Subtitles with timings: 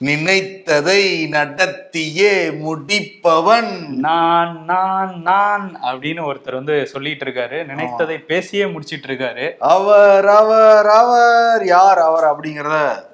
[0.00, 3.86] நினைத்ததை நடத்தியே முடிப்பவன்.
[3.86, 7.64] நான் நான் நான் அப்படின்னு ஒருத்தர் வந்து சொல்லிட்டு இருக்காரு.
[7.70, 9.56] நினைத்ததை பேசியே முடிச்சிட்டு இருக்காரு.
[9.56, 11.64] அவர் அவர் அவர்.
[11.64, 13.06] யார் அவர் அப்படிங்கிறத.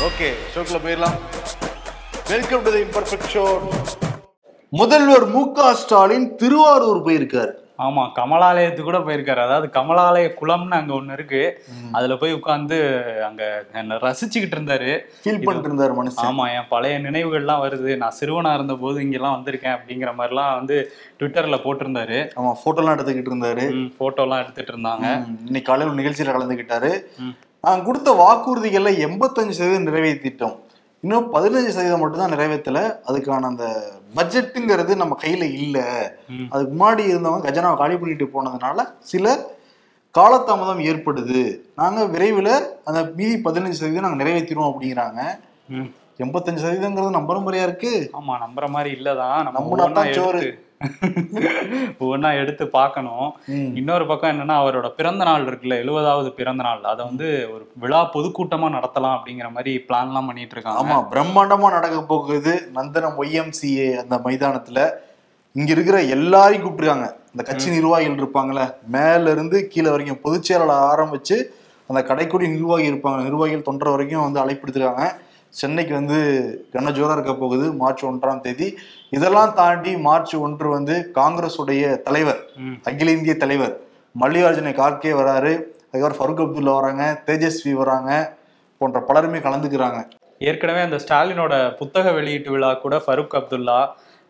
[0.00, 1.18] ஓகே ஷோக்குள்ள போயிடலாம்.
[2.28, 3.58] Welcome to the imperfect show
[4.68, 7.52] முதல்வர் மு க ஸ்டாலின் திருவாரூர் போயிருக்காரு.
[7.78, 9.40] ஆமா கமலாலயத்துக்கு கூட போயிருக்காரு.
[9.46, 11.42] அதாவது கமலாலய குளம்னு அங்க ஒண்ணு இருக்கு.
[11.96, 12.76] அதுல போய் உட்கார்ந்து
[13.28, 13.42] அங்க
[14.06, 14.90] ரசிச்சுக்கிட்டு இருந்தாரு.
[15.22, 16.26] ஃபீல் பண்ணிட்டு இருந்தாரு மனுஷன்.
[16.28, 17.90] ஆமா என் பழைய நினைவுகள்லாம் வருது.
[18.02, 20.78] நான் சிறுவனா இருந்த போது இங்கெல்லாம் வந்திருக்கேன் அப்படிங்கிற மாதிரிலாம் வந்து
[21.20, 22.20] ட்விட்டர்ல போட்டிருந்தாரு.
[22.40, 23.66] ஆமா போட்டோலாம் எடுத்துக்கிட்டு இருந்தாரு.
[24.02, 25.06] போட்டோ எல்லாம் எடுத்துட்டு இருந்தாங்க.
[25.48, 26.92] இன்னைக்கு காலையில் நிகழ்ச்சியில கலந்துக்கிட்டாரு.
[27.64, 30.56] நாங்க கொடுத்த வாக்குறுதிகள்ல எண்பத்தஞ்சு சதவீதம் நிறைவேற்றிட்டோம்
[31.04, 33.64] இன்னும் பதினஞ்சு சதவீதம் மட்டும்தான் நிறைவேற்றல அதுக்கான அந்த
[34.16, 35.78] பட்ஜெட்டுங்கிறது நம்ம கையில இல்ல.
[36.50, 39.26] அதுக்கு முன்னாடி இருந்தவங்க கஜனாவை காலி பண்ணிட்டு போனதுனால சில
[40.14, 41.40] காலதாமதம் ஏற்படுது
[41.74, 42.52] நாங்க விரைவில்
[42.84, 45.20] அந்த மீதி பதினஞ்சு சதவீதம் நாங்க நிறைவேற்றிடுவோம் அப்படிங்கிறாங்க.
[46.20, 49.58] எண்பத்தஞ்சு சதவீதங்கிறது நம்புற மாதிரியா இருக்கு ஆமா நம்புற மாதிரி இல்லதான் நம்ம
[50.18, 50.40] சோறு.
[52.00, 53.28] ஒவ்வொன்றா எடுத்து பார்க்கணும்.
[53.74, 56.82] இன்னொரு பக்கம் என்னன்னா அவரோட பிறந்த நாள் இருக்குல்ல எழுபதாவது பிறந்த நாள்.
[56.82, 60.82] அதை வந்து ஒரு விழா பொதுக்கூட்டமா நடத்தலாம் அப்படிங்கிற மாதிரி பிளான்லாம் பண்ணிட்டு இருக்காங்க.
[60.82, 62.54] ஆமா பிரம்மாண்டமா நடக்க போகுது.
[62.74, 64.80] நந்தனம் ஒய்எம்சிஏ அந்த மைதானத்துல.
[65.56, 67.08] இங்க இருக்கிற எல்லாரையும் கூப்பிட்டுருக்காங்க.
[67.32, 71.36] இந்த கட்சி நிர்வாகிகள் இருப்பாங்கல்ல மேல இருந்து கீழே வரைக்கும் பொதுச் செயலாளர் ஆரம்பிச்சு
[71.90, 73.22] அந்த கடைக்குடி நிர்வாகி இருப்பாங்க.
[73.22, 75.04] நிர்வாகிகள் தொண்டர் வரைக்கும் வந்து அழைப்படுத்திருக்காங்க
[75.60, 76.18] சென்னைக்கு வந்து
[76.74, 78.68] கனஜோரா இருக்க போகுது மார்ச் ஒன்றாம் தேதி.
[79.16, 82.40] இதெல்லாம் தாண்டி மார்ச் ஒன்று வந்து காங்கிரஸ் உடைய தலைவர்.
[82.90, 83.74] அகில இந்திய தலைவர்
[84.22, 85.52] மல்லிகார்ஜுன கார்கே வராரு.
[85.90, 88.10] அதுக்கப்புறம் ஃபருக் அப்துல்லா வராங்க தேஜஸ்வி வராங்க
[88.80, 89.98] போன்ற பலருமே கலந்துக்கிறாங்க.
[90.48, 93.78] ஏற்கனவே அந்த ஸ்டாலினோட புத்தக வெளியீட்டு விழா கூட ஃபருக் அப்துல்லா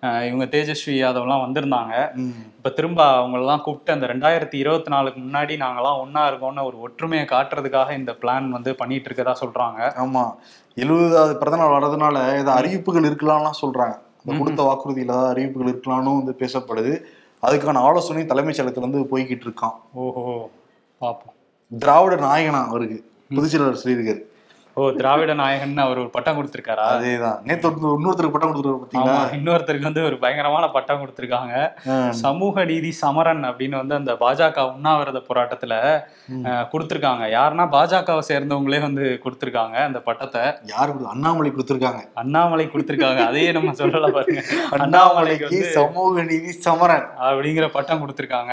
[0.01, 2.19] இவங்க தேஜஸ்வி யாதவ்லாம் வந்திருந்தாங்க.
[2.57, 7.99] இப்ப திரும்ப அவங்களெல்லாம் கூப்பிட்டு அந்த ரெண்டாயிரத்தி இருபத்தி நாலுக்கு முன்னாடி நாங்கெல்லாம் ஒண்ணா இருக்கோம்னு ஒரு ஒற்றுமையை காட்டுறதுக்காக
[7.99, 9.81] இந்த பிளான் வந்து பண்ணிட்டு இருக்கதா சொல்றாங்க.
[9.81, 10.35] ஆமா.
[10.77, 13.99] எழுபதாவது பிறந்தநாள் வர்றதுனால ஏதோ அறிவிப்புகள் இருக்கலாம்லாம் சொல்றாங்க.
[14.27, 17.01] அந்த கொடுத்த வாக்குறுதியில ஏதாவது அறிவிப்புகள் இருக்கலாம்னு வந்து பேசப்படுது.
[17.47, 19.75] அதுக்கான ஆலோசனை தலைமைச் செயலகத்துல இருந்து போய்கிட்டு இருக்கான்.
[19.93, 20.51] ஓஹோ.
[21.01, 21.35] பாப்போம்.
[21.79, 23.15] திராவிட நாயகனா அவருக்கு.
[23.35, 24.23] பொதுச்செயலாளர் சொல்லியிருக்காரு
[24.81, 26.87] ஓ திராவிட நாயகன் அவர் ஒரு பட்டம் கொடுத்திருக்காரா?
[26.95, 27.37] அதேதான்.
[27.49, 31.55] நேத்து இன்னொருத்தருக்கு பட்டம் கொடுத்துருவாரு பாத்தீங்களா ஆமா இன்னொருத்தருக்கு வந்து ஒரு பயங்கரமான பட்டம் கொடுத்திருக்காங்க.
[32.23, 35.75] சமூக நீதி சமரன் அப்படின்னு வந்து அந்த பாஜக உண்ணாவிரத போராட்டத்துல
[36.73, 37.25] கொடுத்திருக்காங்க.
[37.37, 40.43] யாருன்னா பாஜகவை சேர்ந்தவங்களே வந்து கொடுத்திருக்காங்க அந்த பட்டத்தை.
[40.73, 42.03] யாரு அண்ணாமலை கொடுத்திருக்காங்க?
[42.25, 43.23] அண்ணாமலை கொடுத்திருக்காங்க.
[43.31, 44.45] அதையே நம்ம சொல்லல பாருங்க.
[44.81, 47.09] அண்ணாமலைக்கு வந்து சமூக நீதி சமரன்.
[47.29, 48.53] அப்படிங்கிற பட்டம் கொடுத்திருக்காங்க.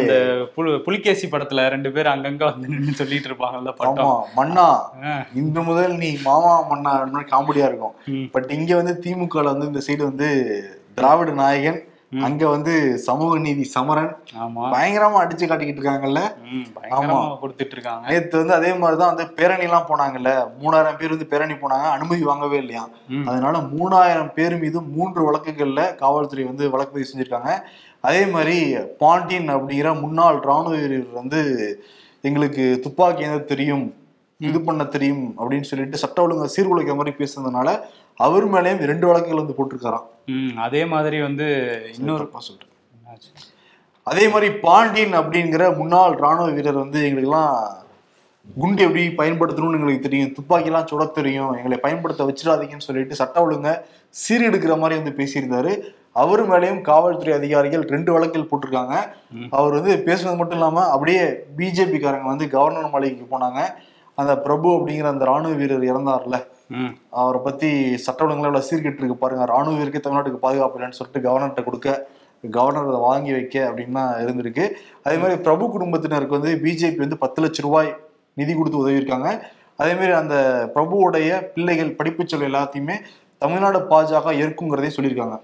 [0.00, 0.16] அந்த
[0.56, 4.16] புலு புலிகேசி படத்துல ரெண்டு பேர் அங்கங்க வந்து நின்னு சொல்லிட்டு இருப்பாங்கல்ல பட்டம்.
[4.40, 4.66] மன்னா.
[5.50, 6.92] இன்று முதல் நீ மாமா மன்னா
[7.32, 7.94] காமெடியா இருக்கும்.
[8.32, 10.28] பட் இங்க வந்து திமுக வந்து இந்த சைடு வந்து
[10.94, 11.84] திராவிட நாயகன்
[12.22, 14.16] அங்க வந்து சமூக நீதி சமரன்.
[14.38, 14.62] ஆமா.
[14.74, 16.20] பயங்கரமா அடிச்சு காட்டிக்கிட்டு இருக்காங்கல்ல.
[16.52, 18.08] ம், பயங்கரமா கொடுத்துட்டு இருக்காங்க.
[18.08, 20.30] நேத்து வந்து அதே மாதிரிதான் வந்து பேரணி எல்லாம் போனாங்கல்ல.
[20.62, 22.88] மூணாயிரம் பேர் வந்து பேரணி போனாங்க அனுமதி வாங்கவே இல்லையா.
[23.26, 27.60] அதனால மூணாயிரம் பேர் மீது மூன்று வழக்குகள்ல காவல்துறை வந்து வழக்கு பதிவு செஞ்சிருக்காங்க.
[28.00, 31.40] அதே மாதிரி பாண்டியன் அப்படிங்கிற முன்னாள் ராணுவ வீரர் வந்து
[32.20, 33.94] எங்களுக்கு துப்பாக்கி என்ன தெரியும்.
[34.48, 37.68] இது பண்ண தெரியும் அப்படின்னு சொல்லிட்டு சட்ட ஒழுங்கு சீர்குலைக்கிற மாதிரி பேசுனதுனால
[38.26, 40.06] அவர் மேலேயும் ரெண்டு வழக்குகள் வந்து போட்டிருக்காராம்.
[40.66, 41.46] அதே மாதிரி வந்து
[41.98, 42.72] இன்னொரு சொல்றேன்.
[44.10, 47.54] அதே மாதிரி பாண்டியன் அப்படிங்கிற முன்னாள் ராணுவ வீரர் வந்து எங்களுக்கெல்லாம்
[48.58, 50.32] குண்டு எப்படி பயன்படுத்தணும்னு எங்களுக்கு தெரியும்.
[50.36, 51.50] துப்பாக்கிலாம் சுட தெரியும்.
[51.58, 53.70] எங்களை பயன்படுத்த வச்சிடாதீங்கன்னு சொல்லிட்டு சட்ட ஒழுங்க
[54.22, 55.72] சீரெடுக்கிற மாதிரி வந்து பேசியிருந்தாரு.
[56.22, 58.94] அவர் மேலேயும் காவல்துறை அதிகாரிகள் ரெண்டு வழக்கில் போட்டிருக்காங்க.
[59.58, 61.22] அவர் வந்து பேசுனது மட்டும் இல்லாம அப்படியே
[61.58, 63.60] பிஜேபி காரங்க வந்து கவர்னர் மாளிகைக்கு போனாங்க.
[64.20, 66.38] அந்த பிரபு அப்படிங்கிற அந்த ராணுவ வீரர் இறந்தார்ல
[67.20, 67.70] அவரை பத்தி
[68.06, 69.44] சட்ட ஒழுங்குல எவ்வளவு சீர்கெட்டு இருக்கு பாருங்க.
[69.52, 71.88] ராணுவ வீரருக்கு தமிழ்நாட்டுக்கு பாதுகாப்பு இல்லைன்னு சொல்லிட்டு கவர்னர்கிட்ட கொடுக்க
[72.56, 74.64] கவர்னர் அதை வாங்கி வைக்க அப்படின்னு இருந்திருக்கு.
[75.06, 77.90] அதே மாதிரி பிரபு குடும்பத்தினருக்கு வந்து பிஜேபி வந்து பத்து லட்சம் ரூபாய்
[78.40, 79.30] நிதி கொடுத்து உதவியிருக்காங்க.
[79.80, 80.36] அதே மாதிரி அந்த
[80.74, 82.96] பிரபுவுடைய பிள்ளைகள் படிப்புச் செலவு எல்லாத்தையுமே
[83.42, 85.36] தமிழ்நாடு பாஜக ஏற்குங்கிறதையும் சொல்லியிருக்காங்க.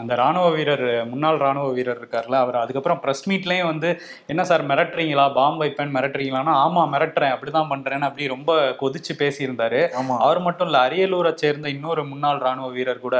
[0.00, 3.88] அந்த ராணுவ வீரர் முன்னாள் ராணுவ வீரர் இருக்கார்ல அவர் அதுக்கப்புறம் ப்ரெஸ் மீட்லயும் வந்து
[4.32, 5.24] என்ன சார் மிரட்டுறீங்களா?
[5.38, 6.54] பாம்பு வைப்பேன் மிரட்டுறீங்களான்னா?
[6.64, 9.80] ஆமா மிரட்டுறேன் அப்படிதான் பண்றேன்னு அப்படி ரொம்ப கொதிச்சு பேசியிருந்தாரு.
[10.26, 13.18] அவர் மட்டும் இல்ல அரியலூரை சேர்ந்த இன்னொரு முன்னாள் ராணுவ வீரர் கூட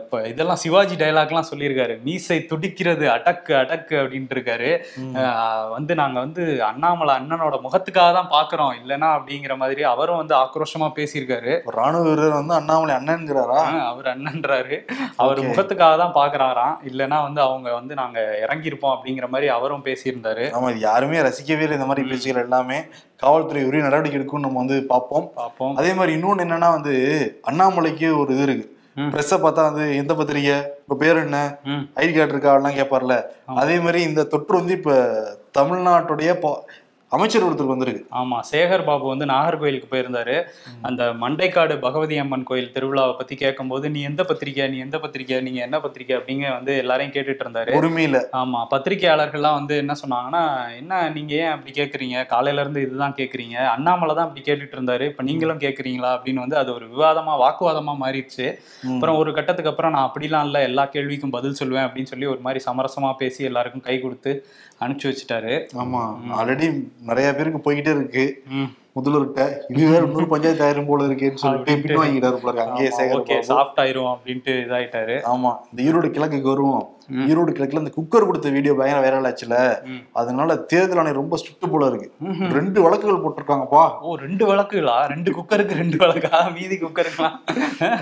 [0.00, 1.96] இப்ப இதெல்லாம் சிவாஜி டைலாக்லாம் சொல்லியிருக்காரு.
[2.06, 4.70] மீசை துடிக்கிறது அடக்கு அடக்கு அப்படின்ட்டு இருக்காரு
[5.76, 11.52] வந்து நாங்க வந்து அண்ணாமலை அண்ணனோட முகத்துக்காக தான் பாக்குறோம் இல்லைன்னா அப்படிங்கிற மாதிரி அவரும் வந்து ஆக்ரோஷமா பேசியிருக்காரு.
[11.80, 13.60] ராணுவ வீரர் வந்து அண்ணாமலை அண்ணன்கிறாரா
[13.90, 14.78] அவர் அண்ணன்றாரு.
[15.16, 15.40] அவர்.
[15.40, 16.76] முகத்துக்காக தான் பாக்குறாராம்.
[16.84, 20.52] இல்லைன்னா வந்து அவங்க வந்து நாங்க இறங்கியிருப்போம் அப்படிங்கிற மாதிரி அவரும் பேசியிருந்தாரு.
[20.52, 22.84] ஆமா இது யாருமே ரசிக்கவே இல்லை இந்த மாதிரி பேச்சுகள் எல்லாமே.
[23.16, 25.32] காவல்துறை உரிய நடவடிக்கை எடுக்கும்னு நம்ம வந்து பார்ப்போம்.
[25.34, 25.76] பார்ப்போம்.
[25.76, 26.94] அதே மாதிரி இன்னொன்னு என்னன்னா வந்து
[27.50, 28.76] அண்ணாமலைக்கு ஒரு இது இருக்கு.
[28.96, 30.54] ப்ரெஸ்ஸை பார்த்தா வந்து எந்த பத்திரிகை?
[30.88, 31.58] உங்க பேர் என்ன?
[31.96, 32.54] ஐடி கார்டு இருக்கா?
[32.54, 33.22] எல்லாம் கேட்பார்ல.
[33.46, 34.94] அதே மாதிரி இந்த தொற்று வந்து இப்ப
[35.58, 36.30] தமிழ்நாட்டுடைய
[37.12, 38.02] அமைச்சர் ஒருத்தருக்கு வந்திருக்கு.
[38.20, 40.34] ஆமா சேகர் பாபு வந்து நாகர்கோயிலுக்கு போயிருந்தாரு.
[40.82, 44.68] அந்த மண்டைக்காடு பகவதி அம்மன் கோயில் திருவிழாவை பத்தி கேட்கும்போது நீ எந்த பத்திரிக்கை?
[44.68, 45.40] நீ எந்த பத்திரிக்கை?
[45.40, 46.16] நீங்க என்ன பத்திரிக்கை?
[46.16, 47.72] அப்படிங்க வந்து எல்லாரையும் கேட்டுட்டு இருந்தாரு.
[47.80, 48.20] உரிமையில.
[48.32, 50.42] ஆமா பத்திரிகையாளர்கள்லாம் வந்து என்ன சொன்னாங்கன்னா
[50.76, 52.26] என்ன நீங்க ஏன் அப்படி கேக்குறீங்க?
[52.26, 53.56] காலையில இருந்து இதுதான் கேக்குறீங்க.
[53.76, 55.02] அண்ணாமலை தான் அப்படி கேட்டுட்டு இருந்தாரு.
[55.02, 56.12] இப்ப நீங்களும் கேக்குறீங்களா?
[56.18, 58.48] அப்படின்னு வந்து அது ஒரு விவாதமா வாக்குவாதமா மாறிடுச்சு.
[58.94, 62.62] அப்புறம் ஒரு கட்டத்துக்கு அப்புறம் நான் அப்படிலாம் இல்ல எல்லா கேள்விக்கும் பதில் சொல்லுவேன் அப்படின்னு சொல்லி ஒரு மாதிரி
[62.68, 64.32] சமரசமா பேசி எல்லாருக்கும் கை கொடுத்து
[64.80, 65.54] அனுப்பிச்சு வச்சுட்டாரு.
[65.82, 66.00] ஆமா
[66.38, 66.66] ஆல்ரெடி
[67.00, 68.42] நிறைய பேருக்கு போய்கிட்டே இருக்கு.
[68.98, 69.42] முதல்வர்கிட்ட
[69.72, 71.74] இது வேற இன்னொரு பஞ்சாயத்து ஆயிரம் போல இருக்கேன்னு சொல்லிட்டு.
[71.84, 73.48] பின் வாங்கிட்டாரு போல அங்கேயே சேகர்.
[73.50, 76.86] சாஃப்ட் ஆயிரும் அப்படின்ட்டு இதாயிட்டாரு ஆமா இந்த ஈரோடு கிழக்குக்கு வருவோம்.
[77.30, 79.54] ஈரோடு கிழக்குல இந்த குக்கர் கொடுத்த வீடியோ பயங்கர வைரல் ஆச்சுல.
[80.20, 82.08] அதனால தேர்தல் ஆணையம் ரொம்ப ஸ்ட்ரிக்ட் போல இருக்கு.
[82.56, 87.36] ரெண்டு வழக்குகள் போட்டிருக்காங்கப்பா ஓ ரெண்டு வழக்குகளா ரெண்டு குக்கருக்கு ரெண்டு வழக்கா மீதி குக்கருக்குலாம்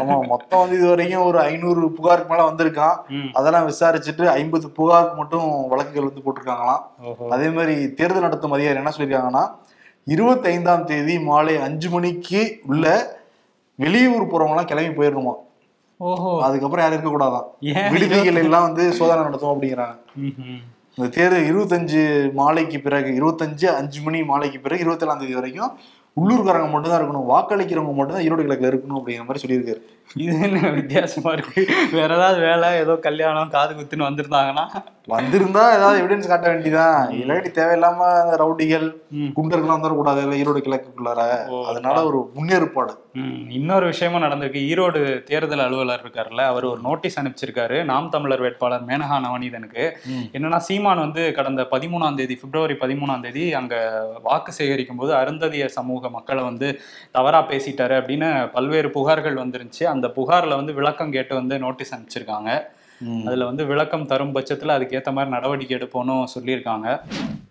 [0.00, 2.96] ஆமா மொத்தம் வந்து இது வரைக்கும் ஒரு ஐநூறு புகாருக்கு மேல வந்திருக்கான்.
[3.38, 6.82] அதெல்லாம் விசாரிச்சுட்டு ஐம்பது புகாருக்கு மட்டும் வழக்குகள் வந்து போட்டிருக்காங்களாம்
[7.36, 9.44] அதே மாதிரி தேர்தல் நடத்தும் அதிகாரி என்ன சொல்லியிருக்காங்கன்னா
[10.06, 12.84] இருபத்தைந்தாம் தேதி மாலை அஞ்சு மணிக்கு உள்ள
[13.78, 15.34] வெளியூர் போறவங்க கிளம்பி போயிடணுமா?
[16.00, 16.30] ஓஹோ.
[16.42, 17.90] அதுக்கப்புறம் யாரும் இருக்க கூடாதான் ஏன்?
[17.92, 19.96] விடுதிகள் எல்லாம் வந்து சோதனை நடத்தும் அப்படிங்கிறாங்க.
[20.98, 25.72] இந்த தேர்தல் இருபத்தஞ்சு மாலைக்கு பிறகு இருபத்தஞ்சு அஞ்சு மணி மாலைக்கு பிறகு இருபத்தேழாம் தேதி வரைக்கும்
[26.16, 29.80] உள்ளூர்காரங்க மட்டும் தான் இருக்கணும் வாக்களிக்கிறவங்க மட்டும் தான் ஈரோடு கிழக்குல இருக்கணும் அப்படிங்கிற மாதிரி சொல்லியிருக்காரு.
[30.16, 31.60] இது என்ன வித்தியாசமா இருக்கு?
[31.94, 34.64] வேற ஏதாவது வேலை ஏதோ கல்யாணம் காது குத்துன்னு வந்திருந்தாங்கன்னா?
[35.12, 38.86] வந்திருந்தா ஏதாவது எவிடன்ஸ் காட்ட வேண்டியதான் இல்லாட்டி தேவையில்லாம அந்த ரவுடிகள்.
[39.36, 41.20] குண்டர்கள்லாம் வந்துடக்கூடாது இல்ல ஈரோடு கிழக்குள்ளார
[41.70, 42.94] அதனால ஒரு முன்னேற்பாடு.
[43.18, 44.62] ம், இன்னொரு விஷயமும் நடந்திருக்கு.
[44.70, 47.78] ஈரோடு தேர்தல் அலுவலர் இருக்காருல்ல அவர் ஒரு நோட்டீஸ் அனுப்பிச்சிருக்காரு.
[47.84, 50.26] நாம் தமிழர் வேட்பாளர் மேனகா நவநீதனுக்கு ம்.
[50.34, 53.74] என்னன்னா சீமான் வந்து கடந்த பதிமூணாம் தேதி பிப்ரவரி பதிமூணாம் தேதி அங்க
[54.26, 56.80] வாக்கு சேகரிக்கும் போது அருந்ததிய சமூக மக்களை வந்து
[57.10, 59.84] தவறா பேசிட்டாரு அப்படின்னு பல்வேறு புகார்கள் வந்துருந்துச்சு.
[59.84, 62.62] அந்த புகார்ல வந்து விளக்கம் கேட்டு வந்து நோட்டீஸ் அனுப்பிச்சிருக்காங்க.
[63.26, 67.00] அதுல வந்து விளக்கம் தரும் பட்சத்துல அதுக்கு ஏத்த மாதிரி நடவடிக்கை எடுப்போம்னு சொல்லியிருக்காங்க.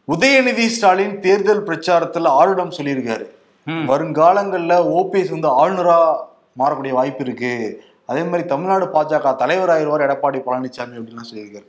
[0.08, 3.26] உதயநிதி ஸ்டாலின் தேர்தல் பிரச்சாரத்துல ஆளுடம் சொல்லியிருக்காரு.
[3.68, 6.16] வருங்காலங்கள்ல ஓபிஎஸ் வந்து ஆளுநரா
[6.60, 7.84] மாறக்கூடிய வாய்ப்பு இருக்கு.
[8.08, 11.68] அதே மாதிரி தமிழ்நாடு பாஜக தலைவராயிருவார் எடப்பாடி பழனிசாமி அப்படின்லாம் சொல்லியிருக்காரு.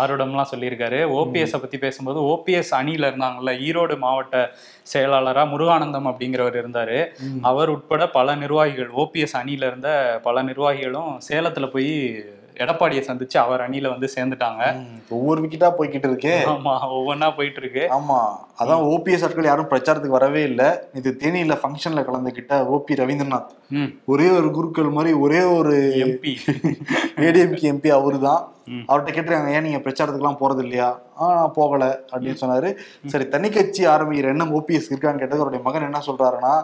[0.00, 1.00] ஆருடம்லாம் சொல்லியிருக்காரு.
[1.18, 4.50] ஓபிஎஸ் பத்தி பேசும்போது ஓபிஎஸ் அணியில இருந்தாங்கல்ல ஈரோடு மாவட்ட
[4.94, 6.98] செயலாளரா முருகானந்தம் அப்படிங்கிறவர் இருந்தாரு.
[7.42, 11.92] அவர் உட்பட பல நிர்வாகிகள் ஓபிஎஸ் அணியில இருந்த பல நிர்வாகிகளும் சேலத்துல போய்
[12.62, 14.62] எடப்பாடியை சந்திச்சு அவர் அணியில வந்து சேர்ந்துட்டாங்க.
[15.16, 16.34] ஒவ்வொரு விக்கெட்டா போய்கிட்டு இருக்கே.
[16.52, 17.84] ஆமா ஒவ்வொன்னா போயிட்டு இருக்கு.
[17.98, 18.18] ஆமா
[18.62, 20.68] அதான் ஓபிஎஸ் ஆட்கள் யாரும் பிரச்சாரத்துக்கு வரவே இல்லை.
[21.00, 23.52] இது தேனியில ஃபங்க்ஷன்ல கலந்துக்கிட்ட ஓபி ரவீந்திரநாத்.
[24.12, 26.34] ஒரே ஒரு குருக்கள் மாதிரி ஒரே ஒரு எம்பி
[27.26, 28.42] ஏடிஎம்கே எம்பி அவரு தான்.
[28.68, 32.00] அவர்கிட்ட கேட்டிருக்காங்க ஏன் நீங்க பிரச்சாரத்துக்குலாம் போறது இல்லையா ஆ நான் போகல.
[32.12, 32.68] அப்படின்னு சொன்னாரு.
[33.06, 36.54] சரி தனி கட்சி ஆரம்பிக்கிற எண்ணம் ஓபிஎஸ் இருக்கான்னு கேட்டது அவருடைய மகன் என்ன சொல்றாருன்னா.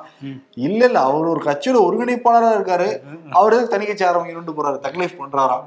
[0.54, 2.88] இல்ல இல்ல அவர் ஒரு கட்சியோட ஒருங்கிணைப்பாளரா இருக்காரு.
[3.30, 4.78] அவர் தனி கட்சி ஆரம்பிக்கணும்னு போறாரு.
[4.86, 5.64] தக்லைஃப் பண்றாராம்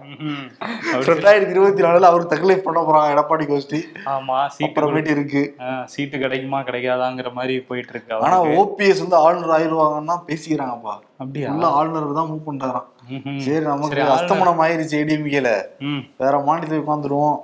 [1.09, 3.81] ரெண்டாயிரத்தி இருபத்தி நாலுல அவர் தக்லைஃப் பண்ண போறாங்க எடப்பாடி கோஷ்டி.
[4.05, 5.43] ஆமா சீட்டு இருக்கு
[5.85, 8.37] சீட்டு கிடைக்குமா கிடைக்காதாங்கிற மாதிரி போயிட்டு இருக்கு ஆனா.
[8.61, 10.95] ஓபிஎஸ் வந்து ஆளுநர் ஆயிடுவாங்கன்னா பேசிக்கிறாங்கப்பா.
[11.23, 11.49] அப்படியா?
[11.53, 12.87] உள்ள ஆளுநர் தான் மூவ் பண்றாராம்.
[13.45, 14.01] சரி நமக்கு.
[14.15, 15.51] அஸ்தமனம் ஆயிருச்சு ஏடிஎம்கேல
[16.23, 17.37] வேற மாநிலத்தில் உட்காந்துருவோம்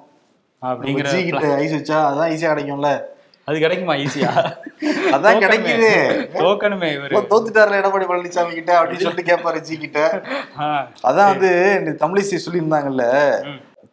[0.62, 2.92] அப்படிங்கிற கிட்ட ஐஸ் வச்சா அதான் ஈஸியா கிடைக்கும்ல.
[3.48, 4.32] அது கிடைக்குமா ஈஸியா
[5.16, 5.92] அதான் கிடைக்குது.
[6.42, 7.22] தோக்கணுமே இவரு.
[7.32, 10.00] தோத்துட்டாருல எடப்பாடி பழனிசாமி கிட்ட அப்படின்னு சொல்லிட்டு கேட்பாரு ஜி கிட்ட
[11.10, 11.50] அதான் வந்து
[12.04, 13.06] தமிழிசை சொல்லியிருந்தாங்கல்ல.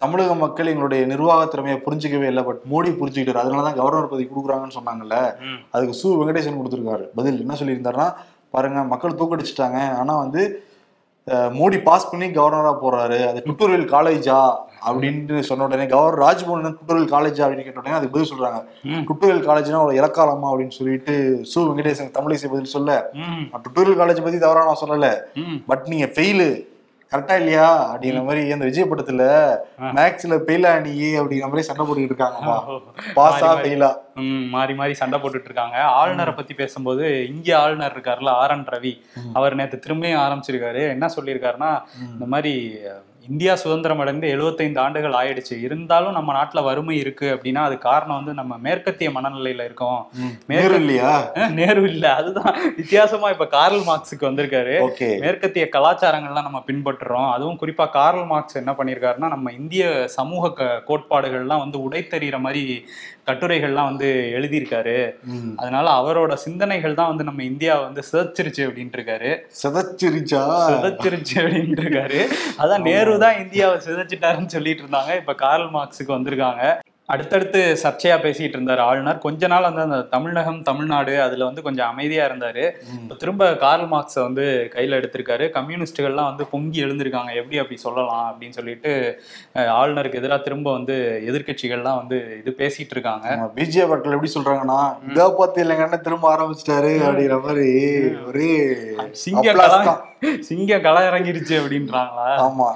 [0.04, 3.42] தமிழக மக்கள் எங்களுடைய நிர்வாக திறமையை புரிஞ்சுக்கவே இல்லை பட் மோடி புரிஞ்சுக்கிட்டாரு.
[3.42, 5.18] அதனாலதான் கவர்னர் பதவி கொடுக்குறாங்கன்னு சொன்னாங்கல்ல.
[5.74, 7.04] அதுக்கு சு வெங்கடேசன் கொடுத்துருக்காரு.
[7.18, 8.08] பதில் என்ன சொல்லியிருந்தாருன்னா
[8.56, 9.80] பாருங்க மக்கள் தூக்கடிச்சிட்டாங்க.
[10.00, 10.42] ஆனா வந்து
[11.58, 13.16] மோடி பாஸ் பண்ணி கவர்னரா போறாரு.
[13.28, 14.36] அது டுட்டோரியல் காலேஜா
[14.88, 18.58] அப்படின்னு சொன்ன உடனே கவர்னர் ராஜ்பவன் டுட்டோரியல் காலேஜா அப்படின்னு கேட்ட உடனே அதுக்கு பதில் சொல்றாங்க.
[19.08, 21.14] டுட்டோரியல் காலேஜ்னா ஒரு இலக்காலமா அப்படின்னு சொல்லிட்டு
[21.52, 22.98] சு வெங்கடேசன் தமிழிசை பதில் சொல்ல
[23.66, 25.10] டுட்டோரியல் காலேஜ் பத்தி தவறா நான் சொல்லல.
[25.70, 26.48] பட் நீங்க ஃபெயிலு
[27.12, 27.66] கரெக்டா இல்லையா?
[27.90, 29.24] அப்படிங்கிற மாதிரி அந்த விஜய் படத்துல
[29.98, 32.56] மேக்ஸ்ல ஃபெயிலா நீ அப்படிங்கிற மாதிரி சண்டை போட்டுக்கிட்டு இருக்காங்கப்பா.
[33.18, 33.72] பாஸா மாறி
[34.16, 34.34] மாறி.
[34.54, 38.94] மாறி மாறி சண்டை போட்டுட்டு இருக்காங்க ஆளுநரை பத்தி பேசும்போது இந்திய ஆளுநர் இருக்காருல்ல ஆர் என் ரவி
[39.32, 40.84] அவர் நேத்து திரும்பியும் ஆரம்பிச்சிருக்காரு.
[40.94, 41.72] என்ன சொல்லியிருக்காருன்னா
[42.14, 42.54] இந்த மாதிரி
[43.28, 45.54] இந்தியா சுதந்திரம் அடைந்து 75 ஆண்டுகள் ஆயிடுச்சு.
[45.60, 50.02] இருந்தாலும் நம்ம நாட்டுல வறுமை இருக்கு அப்படின்னா அது காரணம் வந்து நம்ம மேற்கத்திய மனநிலையில இருக்கோம்.
[50.46, 51.10] நேரு இல்லையா?
[51.50, 52.04] நேரு இல்ல.
[52.14, 54.76] அதுதான் வித்தியாசமா இப்ப கார்ல் மார்க்ஸுக்கு வந்திருக்காரு.
[55.24, 57.28] மேற்கத்திய கலாச்சாரங்கள்லாம் நம்ம பின்பற்றுறோம்.
[57.32, 59.84] அதுவும் குறிப்பா கார்ல் மார்க்ஸ் என்ன பண்ணியிருக்காருன்னா நம்ம இந்திய
[60.18, 62.64] சமூக கோட்பாடுகள்லாம் வந்து உடைத்தெறிகிற மாதிரி
[63.28, 64.96] கட்டுரைகள்லாம் வந்து எழுதியிருக்காரு.
[65.56, 69.30] அதனால அவரோட சிந்தனைகள் தான் வந்து நம்ம இந்தியாவை வந்து சிதைச்சிருச்சு அப்படின்ட்டு இருக்காரு
[69.62, 70.42] சிதச்சிருச்சா?
[70.70, 72.20] சிதைச்சிருச்சு அப்படின்ட்டு இருக்காரு
[72.64, 75.14] அதான் நேரு தான் இந்தியாவை சிதைச்சிட்டாருன்னு சொல்லிட்டு இருந்தாங்க.
[75.22, 76.62] இப்ப கார்ல் மார்க்ஸுக்கு வந்திருக்காங்க.
[77.08, 79.18] அடுத்தடுத்து சர்ச்சையா பேசிட்டு இருந்தார் ஆளுநர்.
[79.18, 82.64] கொஞ்ச நாள் வந்து அந்த தமிழகம் தமிழ்நாடு அதுல வந்து கொஞ்சம் அமைதியா இருந்தாரு.
[83.18, 84.44] திரும்ப கார்ல் மார்க்ஸை வந்து
[84.74, 85.44] கையில எடுத்திருக்காரு.
[85.58, 87.34] கம்யூனிஸ்டுகள்லாம் வந்து பொங்கி எழுந்திருக்காங்க.
[87.34, 88.92] எப்படி அப்படி சொல்லலாம் அப்படின்னு சொல்லிட்டு
[89.80, 90.96] ஆளுநருக்கு எதிராக திரும்ப வந்து
[91.30, 93.26] எதிர்க்கட்சிகள்லாம் வந்து இது பேசிட்டு இருக்காங்க.
[93.58, 94.80] பிஜே பட்டில் எப்படி சொல்றாங்கன்னா
[95.12, 97.68] இதா பார்த்து இல்லைங்கன்னா திரும்ப ஆரம்பிச்சிட்டாரு அப்படிங்கிற மாதிரி
[98.26, 98.50] ஒரே
[99.24, 100.02] சிங்க தான்.
[100.40, 102.28] சிங்க கள இறங்கிருச்சு அப்படின்றாங்களா?
[102.48, 102.68] ஆமா.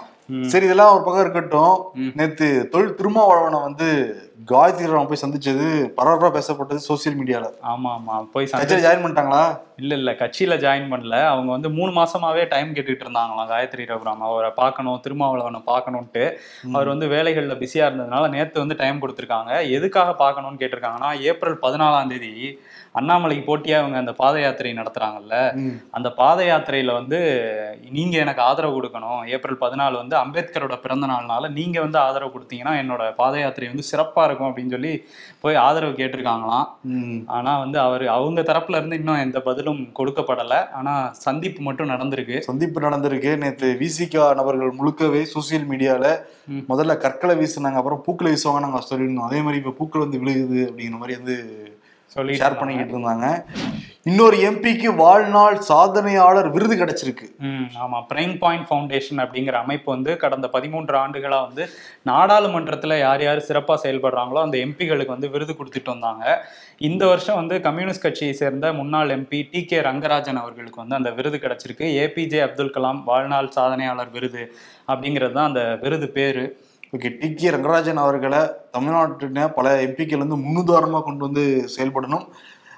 [0.50, 1.76] சரி இதெல்லாம் ஒரு பக்கம் இருக்கட்டும்.
[2.18, 3.86] நேத்து தொழில் திருமாவளவனை வந்து
[4.50, 5.64] காயத்ரி ராம் போய் சந்திச்சது
[5.96, 9.42] பரபரப்பா பேசப்பட்டது சோசியல் மீடியால ஆமா ஆமா போய் கட்சியில ஜாயின் பண்ணிட்டாங்களா?
[9.82, 11.16] இல்ல இல்ல கட்சியில ஜாயின் பண்ணல.
[11.32, 14.24] அவங்க வந்து மூணு மாசமாவே டைம் கேட்டுட்டு இருந்தாங்களாம் காயத்ரி ரகுராம்.
[14.28, 16.24] அவரை பார்க்கணும் திருமாவளவனை பார்க்கணும்ட்டு
[16.74, 19.52] அவர் வந்து வேலைகள்ல பிஸியா இருந்ததுனால நேத்து வந்து டைம் கொடுத்துருக்காங்க.
[19.78, 22.32] எதுக்காக பார்க்கணும்னு கேட்டிருக்காங்கன்னா ஏப்ரல் பதினாலாம் தேதி
[22.94, 25.74] அண்ணாமலைக்கு போட்டியா அவங்க அந்த பாத யாத்திரை நடத்துறாங்கல்ல ம்.
[25.96, 27.18] அந்த பாத யாத்திரையில வந்து
[27.94, 33.02] நீங்க எனக்கு ஆதரவு கொடுக்கணும் ஏப்ரல் பதினாலு வந்து அம்பேத்கரோட பிறந்த நாள்னால நீங்க வந்து ஆதரவு கொடுத்தீங்கன்னா என்னோட
[33.20, 34.92] பாத யாத்திரை வந்து சிறப்பா இருக்கும் அப்படின்னு சொல்லி
[35.42, 37.20] போய் ஆதரவு கேட்டிருக்காங்களாம் ம்.
[37.36, 40.94] ஆனா வந்து அவர் அவங்க தரப்புல இருந்து இன்னும் எந்த பதிலும் கொடுக்கப்படல ஆனா
[41.24, 46.04] சந்திப்பு மட்டும் நடந்திருக்கு சந்திப்பு நடந்திருக்கு நேத்து விசிகா நபர்கள் முழுக்கவே சோசியல் மீடியால
[46.50, 46.62] ம்.
[46.70, 51.00] முதல்ல கற்களை வீசுனாங்க அப்புறம் பூக்களை வீசுவாங்க நாங்க சொல்லியிருந்தோம் அதே மாதிரி இப்ப பூக்கள் வந்து விழுகுது அப்படிங்கிற
[51.00, 51.36] மாதிரி வந்து
[52.40, 53.26] ஷேர் பண்ணிக்கிட்டு இருந்தாங்க
[54.10, 57.26] இன்னொரு எம்பிக்கு வாழ்நாள் சாதனையாளர் விருது கிடைச்சிருக்கு.
[57.82, 57.98] ஆமா.
[58.10, 61.64] பிரைம் பாயிண்ட் ஃபவுண்டேஷன் அப்படிங்கிற அமைப்பு வந்து கடந்த பதிமூன்று ஆண்டுகளா வந்து
[62.10, 66.24] நாடாளுமன்றத்துல யார் யார் சிறப்பா செயல்படுறாங்களோ அந்த எம்பிகளுக்கு வந்து விருது கொடுத்துட்டு வந்தாங்க.
[66.88, 71.38] இந்த வருஷம் வந்து கம்யூனிஸ்ட் கட்சியை சேர்ந்த முன்னாள் எம்பி டி கே ரங்கராஜன் அவர்களுக்கு வந்து அந்த விருது
[71.44, 71.86] கிடைச்சிருக்கு.
[72.04, 74.44] ஏபிஜே அப்துல் கலாம் வாழ்நாள் சாதனையாளர் விருது
[74.88, 76.46] அப்படிங்கிறது தான் அந்த விருது பேரு.
[76.92, 78.38] ஓகே டி கே ரங்கராஜன் அவர்களை
[78.74, 81.44] தமிழ்நாட்டின பல எம்பிக்கள் வந்து முன்னுதாரணமாக கொண்டு வந்து
[81.74, 82.24] செயல்படணும்.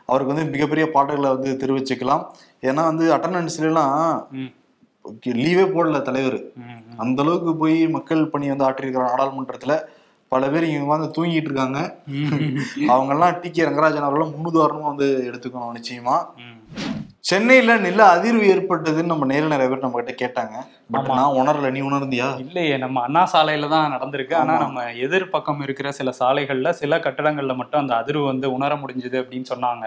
[0.06, 2.24] அவருக்கு வந்து மிகப்பெரிய பாட்டுகளை வந்து தெரிவிச்சுக்கலாம்.
[2.62, 3.94] ஏன்னா வந்து அட்டண்டன்ஸ்லாம்
[5.44, 6.38] லீவே போடல தலைவர்.
[6.96, 9.74] அந்த அளவுக்கு போய் மக்கள் பணி வந்து ஆற்றிருக்கிற நாடாளுமன்றத்துல
[10.32, 11.80] பல பேர் இங்க வந்து தூங்கிட்டு இருக்காங்க.
[12.92, 16.16] அவங்கெல்லாம் டி கே ரங்கராஜன் அவர்களும் முன்னுதாரணமா வந்து எடுத்துக்கணும் நிச்சயமா.
[17.24, 20.54] சென்னையில நில அதிர்வு ஏற்பட்டதுன்னு நம்ம நேரில் நிறைய பேர் நம்ம கிட்ட கேட்டாங்க.
[20.90, 21.06] பட்.
[21.10, 22.28] நான் உணரல நீ உணர்ந்தியா?
[22.38, 24.34] இல்லையே நம்ம அண்ணா சாலையில தான் நடந்திருக்கு.
[24.34, 24.54] ஆனா.
[24.56, 29.50] நம்ம எதிர் பக்கம் இருக்கிற சில சாலைகள்ல சில கட்டடங்கள்ல மட்டும் அந்த அதிர்வு வந்து உணர முடிஞ்சது அப்படின்னு
[29.52, 29.86] சொன்னாங்க.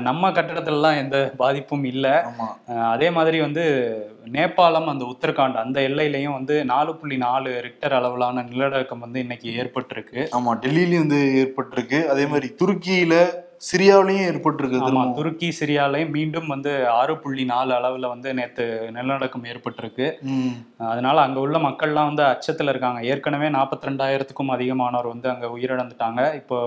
[0.00, 2.06] நம்ம கட்டடத்துலலாம் எந்த பாதிப்பும் இல்ல.
[2.90, 3.64] அதே மாதிரி வந்து
[4.32, 10.20] நேபாளம் அந்த உத்தரகாண்ட் அந்த எல்லையிலையும் வந்து நாலு புள்ளி நாலு ரிக்டர் அளவிலான நிலநடுக்கம் வந்து இன்னைக்கு ஏற்பட்டிருக்கு.
[10.36, 12.06] ஆமா டெல்லியிலயும் வந்து ஏற்பட்டிருக்கு.
[12.06, 13.14] அதே மாதிரி துருக்கியில
[13.62, 15.02] சிரியாவிலையும் ஏற்பட்டிருக்கு ஆமா.
[15.14, 20.06] துருக்கி சிரியாலையும் மீண்டும் வந்து ஆறு புள்ளி நாலு அளவுல வந்து நேத்து நிலநடுக்கம் ஏற்பட்டிருக்கு.
[20.86, 26.02] அதனால அங்க உள்ள மக்கள்லாம் வந்து அச்சத்துல இருக்காங்க ஏற்கனவே நாற்பத்தி ரெண்டாயிரத்துக்கும் அதிகமானோர் வந்து அங்க உயிரிழந்துட்டாங்க
[26.36, 26.58] இப்போ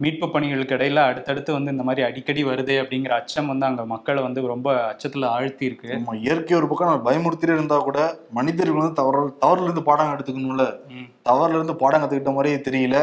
[0.00, 4.46] மீட்பு பணிகளுக்கு இடையில அடுத்தடுத்து வந்து இந்த மாதிரி அடிக்கடி வருதே அப்படிங்கிற அச்சம் வந்து அங்க மக்களை வந்து
[4.52, 5.90] ரொம்ப அச்சத்துல ஆழ்த்தி இருக்கு
[6.22, 8.00] இயற்கை ஒரு பக்கம் நம்ம பயமுறுத்திட்டே இருந்தா கூட
[8.36, 11.06] மனிதர்கள் வந்து தவறு தவறுல இருந்து பாடம் எடுத்துக்கணும்ல ம்.
[11.26, 12.98] தவறுல இருந்து பாடம் கத்துக்கிட்ட மாதிரியே தெரியல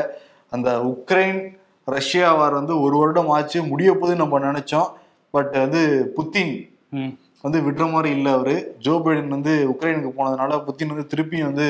[0.54, 1.40] அந்த உக்ரைன்
[1.88, 4.90] ரஷ்யா வார் வந்து ஒரு வருடம் ஆச்சு முடிய போது நம்ம நினைச்சோம்.
[5.34, 5.82] பட் வந்து
[6.18, 6.54] புத்தின்.
[7.44, 8.56] வந்து விடுற மாதிரி இல்லை அவரு.
[8.80, 11.66] ஜோ பைடன் வந்து உக்ரைனுக்கு போனதுனால புத்தின் வந்து திருப்பி வந்து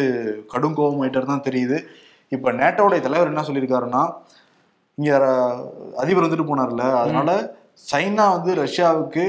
[0.47, 1.77] கடும் கோபம் ஆயிட்டாரு தான் தெரியுது.
[2.31, 4.03] இப்ப நேட்டோடைய தலைவர் என்ன சொல்லியிருக்காருன்னா
[4.97, 5.11] இங்க
[5.95, 7.29] அதிபர் வந்துட்டு போனார்ல அதனால
[7.91, 9.25] சைனா வந்து ரஷ்யாவுக்கு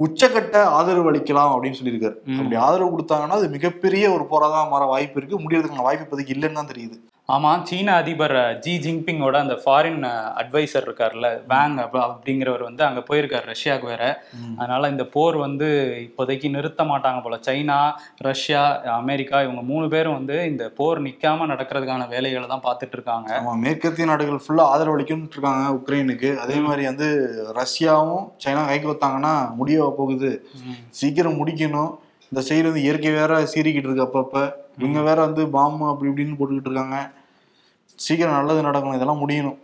[0.00, 2.16] உச்சக்கட்ட ஆதரவு அளிக்கலாம் அப்படின்னு சொல்லியிருக்காரு.
[2.38, 5.42] அப்படி ஆதரவு கொடுத்தாங்கன்னா அது மிகப்பெரிய ஒரு போராதான் மாற வாய்ப்பு இருக்கு.
[5.44, 6.96] முடியறதுக்கான வாய்ப்பு இப்போதைக்கு இல்லைன்னு தான் தெரியுது.
[7.28, 10.02] ஆமா சீன அதிபர் ஜி ஜின்பிங்கோட அந்த ஃபாரின்
[10.40, 14.04] அட்வைசர் இருக்கார்ல வேங் அப்ப- அப்படிங்கிறவர் வந்து அங்க போயிருக்காரு ரஷ்யாவுக்கு வேற.
[14.58, 15.68] அதனால இந்த போர் வந்து
[16.00, 17.36] இப்போதைக்கு நிறுத்த மாட்டாங்க போல.
[17.46, 17.78] சைனா
[18.18, 18.62] ரஷ்யா
[18.96, 23.30] அமெரிக்கா இவங்க மூணு பேரும் வந்து இந்த போர் நிக்காம நடக்கிறதுக்கான வேலைகளை தான் பார்த்துட்டு இருக்காங்க.
[23.40, 26.38] ஆமா மேற்கத்திய நாடுகள் ஃபுல்லா ஆதரவு அளிக்கணும்னு இருக்காங்க உக்ரைனுக்கு.
[26.38, 27.08] அதே மாதிரி வந்து
[27.56, 30.32] ரஷ்யாவும் சைனா கைக்கு வந்தாங்கன்னா முடிய போகுது.
[30.90, 31.92] சீக்கிரம் முடிக்கணும்.
[32.32, 34.54] இந்த சைடு வந்து இயற்கை வேற சீறிக்கிட்டு இருக்கு அப்பப்ப.
[34.78, 37.12] இவங்க வேற வந்து பாம்பு அப்படி இப்படின்னு போட்டுக்கிட்டு இருக்காங்க.
[37.94, 39.58] சீக்கிரம் நல்லது நடக்கணும் இதெல்லாம் முடியணும்.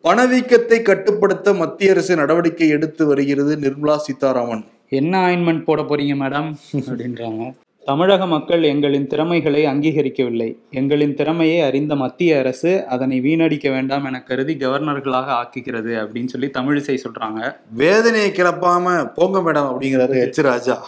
[0.00, 4.64] பணவீக்கத்தை கட்டுப்படுத்த மத்திய அரசு நடவடிக்கை எடுத்து வருகிறது நிர்மலா சீதாராமன்.
[4.88, 6.54] என்ன ஆயின்மெண்ட் போட போறீங்க மேடம்
[6.88, 7.54] அப்படின்றாங்க.
[7.84, 10.56] தமிழக மக்கள் எங்களின் திறமைகளை அங்கீகரிக்கவில்லை.
[10.70, 16.98] எங்களின் திறமையை அறிந்த மத்திய அரசு அதனை வீணடிக்க வேண்டாம் என கருதி கவர்னர்களாக ஆக்குகிறது அப்படின்னு சொல்லி தமிழிசை
[17.04, 17.56] சொல்றாங்க.
[17.72, 20.40] வேதனையை கிளப்பாம போங்க மேடம் அப்படிங்கிறாரு எச்.
[20.40, 20.86] ராஜா.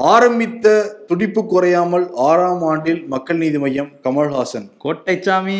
[0.00, 4.70] ஆரம்பித்த துடிப்பு குறையாமல் ஆறாம் ஆண்டில் மக்கள் நீதி மையம் கமல்ஹாசன்.
[4.84, 5.56] கோட்டைச்சாமி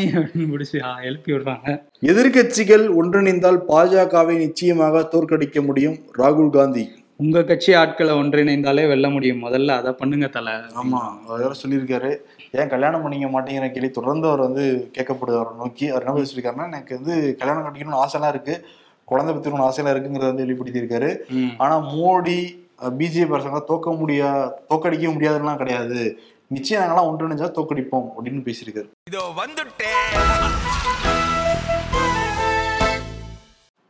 [0.83, 1.83] ஆ, எழுப்பி விடுறாங்க.
[2.03, 6.91] எதிர்க்கட்சிகள் ஒன்றிணைந்தால் பாஜகவை நிச்சயமாக தோற்கடிக்க முடியும் ராகுல் காந்தி.
[7.17, 9.43] உங்க கட்சி ஆட்களை ஒன்றிணைந்தாலே வெல்ல முடியும்.
[9.43, 10.53] முதல்ல அதை பண்ணுங்க தலை.
[10.53, 12.17] ஆமா அவர் வேற சொல்லியிருக்காரு.
[12.53, 15.89] ஏன் கல்யாணம் பண்ணிக்க மாட்டேங்கிற கேள்வி தொடர்ந்து அவர் வந்து கேட்கப்படுது அவரை நோக்கி.
[15.89, 18.67] அவர் என்ன பதில் சொல்லியிருக்காருன்னா எனக்கு வந்து கல்யாணம் கட்டிக்கணும்னு ஆசைலாம் இருக்கு.
[19.05, 21.17] குழந்தை பெற்றுக்கணும் ஆசையில இருக்குங்கிறத வந்து வெளிப்படுத்தியிருக்காரு.
[21.59, 24.31] ஆனா மோடி பிஜேபி அரசாங்கம் தோக்க முடியா
[24.71, 26.01] தோக்கடிக்க முடியாதுலாம் கிடையாது.
[26.47, 28.89] நிச்சயம் நாங்களாம் ஒன்றிணைஞ்சா தோக்கடிப்போம் அப்படின்னு பேசியிருக்காரு.
[29.07, 30.17] இதோ வந்துட்டேன்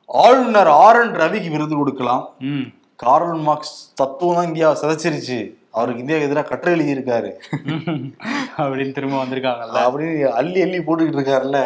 [0.09, 2.29] ஆளுநர் ஆர் என் ரவிக்கு விருது கொடுக்கலாம்.
[2.41, 2.67] ம்.
[2.97, 5.39] கார்ல் மார்க்ஸ் தத்துவம் தான் இந்தியாவை சிதைச்சிருச்சு.
[5.71, 7.31] அவருக்கு இந்தியாவுக்கு எதிராக கட்டுரை எழுதியிருக்காரு.
[8.59, 9.79] அப்படின்னு திரும்ப வந்திருக்காங்கல்ல.
[9.87, 11.61] அப்படின்னு அள்ளி அள்ளி போட்டுக்கிட்டு இருக்காருல்ல.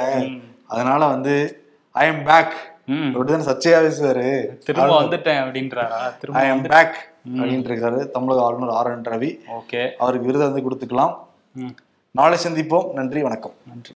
[0.67, 1.35] அதனால வந்து
[1.93, 2.55] ஐ எம் பேக்
[2.87, 3.13] ம்.
[3.15, 6.01] அப்படிதான் சர்ச்சையா பேசுவாரு திரும்ப வந்துட்டேன் அப்படின்றாரா?
[6.33, 6.97] ஐ எம் பேக்
[7.33, 9.39] அப்படின்னு இருக்காரு தமிழக ஆளுநர் ஆர் என் ரவி.
[9.59, 9.93] ஓகே.
[9.93, 11.15] அவருக்கு விருதை வந்து கொடுத்துக்கலாம்.
[12.11, 12.93] நாளை சந்திப்போம்.
[12.93, 13.53] நன்றி வணக்கம்.
[13.69, 13.93] நன்றி.